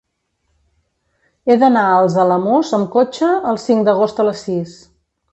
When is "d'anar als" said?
1.63-2.15